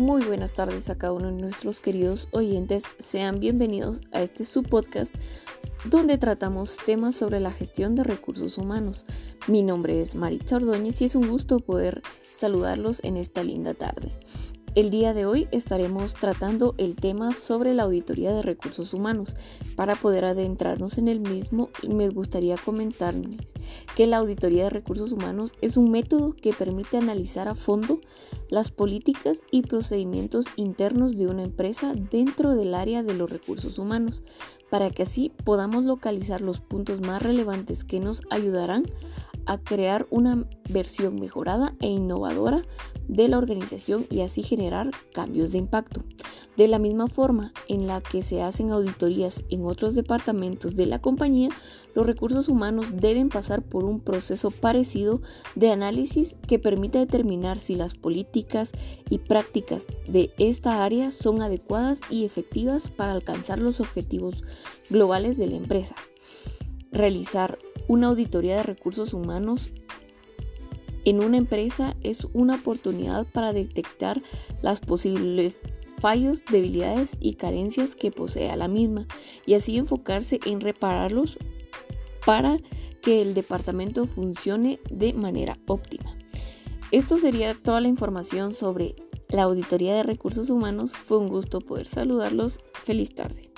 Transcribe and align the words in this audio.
Muy 0.00 0.24
buenas 0.24 0.54
tardes 0.54 0.88
a 0.88 0.96
cada 0.96 1.12
uno 1.12 1.26
de 1.26 1.42
nuestros 1.42 1.78
queridos 1.78 2.30
oyentes. 2.32 2.84
Sean 2.98 3.38
bienvenidos 3.38 4.00
a 4.12 4.22
este 4.22 4.46
subpodcast 4.46 5.14
donde 5.84 6.16
tratamos 6.16 6.78
temas 6.86 7.16
sobre 7.16 7.38
la 7.38 7.52
gestión 7.52 7.94
de 7.94 8.02
recursos 8.02 8.56
humanos. 8.56 9.04
Mi 9.46 9.62
nombre 9.62 10.00
es 10.00 10.14
Maritza 10.14 10.56
Ordóñez 10.56 11.02
y 11.02 11.04
es 11.04 11.14
un 11.14 11.28
gusto 11.28 11.58
poder 11.58 12.00
saludarlos 12.32 13.00
en 13.04 13.18
esta 13.18 13.44
linda 13.44 13.74
tarde. 13.74 14.10
El 14.76 14.90
día 14.90 15.14
de 15.14 15.26
hoy 15.26 15.48
estaremos 15.50 16.14
tratando 16.14 16.76
el 16.78 16.94
tema 16.94 17.32
sobre 17.32 17.74
la 17.74 17.82
auditoría 17.82 18.32
de 18.32 18.40
recursos 18.40 18.94
humanos. 18.94 19.34
Para 19.74 19.96
poder 19.96 20.24
adentrarnos 20.24 20.96
en 20.96 21.08
el 21.08 21.18
mismo, 21.18 21.70
me 21.88 22.08
gustaría 22.08 22.56
comentarles 22.56 23.40
que 23.96 24.06
la 24.06 24.18
auditoría 24.18 24.64
de 24.64 24.70
recursos 24.70 25.10
humanos 25.10 25.54
es 25.60 25.76
un 25.76 25.90
método 25.90 26.36
que 26.40 26.52
permite 26.52 26.98
analizar 26.98 27.48
a 27.48 27.56
fondo 27.56 28.00
las 28.48 28.70
políticas 28.70 29.42
y 29.50 29.62
procedimientos 29.62 30.46
internos 30.54 31.16
de 31.16 31.26
una 31.26 31.42
empresa 31.42 31.92
dentro 31.94 32.54
del 32.54 32.74
área 32.74 33.02
de 33.02 33.14
los 33.14 33.28
recursos 33.28 33.76
humanos, 33.76 34.22
para 34.70 34.90
que 34.90 35.02
así 35.02 35.32
podamos 35.44 35.82
localizar 35.82 36.42
los 36.42 36.60
puntos 36.60 37.00
más 37.00 37.20
relevantes 37.20 37.82
que 37.82 37.98
nos 37.98 38.22
ayudarán 38.30 38.84
a 39.46 39.58
crear 39.58 40.06
una 40.10 40.46
versión 40.68 41.16
mejorada 41.16 41.74
e 41.80 41.88
innovadora 41.88 42.62
de 43.08 43.28
la 43.28 43.38
organización 43.38 44.06
y 44.10 44.20
así 44.20 44.42
generar 44.42 44.90
cambios 45.12 45.52
de 45.52 45.58
impacto. 45.58 46.04
De 46.56 46.68
la 46.68 46.78
misma 46.78 47.06
forma 47.06 47.52
en 47.68 47.86
la 47.86 48.00
que 48.00 48.22
se 48.22 48.42
hacen 48.42 48.70
auditorías 48.70 49.44
en 49.48 49.64
otros 49.64 49.94
departamentos 49.94 50.76
de 50.76 50.86
la 50.86 51.00
compañía, 51.00 51.48
los 51.94 52.06
recursos 52.06 52.48
humanos 52.48 52.88
deben 52.92 53.28
pasar 53.30 53.62
por 53.62 53.84
un 53.84 54.00
proceso 54.00 54.50
parecido 54.50 55.22
de 55.54 55.70
análisis 55.70 56.36
que 56.46 56.58
permita 56.58 56.98
determinar 56.98 57.58
si 57.58 57.74
las 57.74 57.94
políticas 57.94 58.72
y 59.08 59.18
prácticas 59.18 59.86
de 60.06 60.30
esta 60.38 60.84
área 60.84 61.10
son 61.10 61.40
adecuadas 61.40 61.98
y 62.10 62.24
efectivas 62.24 62.90
para 62.90 63.12
alcanzar 63.12 63.60
los 63.60 63.80
objetivos 63.80 64.44
globales 64.90 65.38
de 65.38 65.46
la 65.46 65.56
empresa. 65.56 65.94
Realizar 66.92 67.58
una 67.90 68.06
auditoría 68.06 68.58
de 68.58 68.62
recursos 68.62 69.12
humanos 69.12 69.72
en 71.04 71.24
una 71.24 71.38
empresa 71.38 71.96
es 72.04 72.24
una 72.32 72.54
oportunidad 72.54 73.26
para 73.26 73.52
detectar 73.52 74.22
las 74.62 74.78
posibles 74.78 75.58
fallos, 75.98 76.44
debilidades 76.48 77.16
y 77.18 77.34
carencias 77.34 77.96
que 77.96 78.12
posea 78.12 78.54
la 78.54 78.68
misma 78.68 79.08
y 79.44 79.54
así 79.54 79.76
enfocarse 79.76 80.38
en 80.46 80.60
repararlos 80.60 81.36
para 82.24 82.58
que 83.02 83.22
el 83.22 83.34
departamento 83.34 84.04
funcione 84.04 84.78
de 84.88 85.12
manera 85.12 85.56
óptima. 85.66 86.16
Esto 86.92 87.16
sería 87.16 87.54
toda 87.54 87.80
la 87.80 87.88
información 87.88 88.54
sobre 88.54 88.94
la 89.30 89.42
auditoría 89.42 89.96
de 89.96 90.04
recursos 90.04 90.48
humanos. 90.48 90.92
Fue 90.92 91.18
un 91.18 91.26
gusto 91.26 91.60
poder 91.60 91.88
saludarlos. 91.88 92.60
Feliz 92.84 93.12
tarde. 93.12 93.49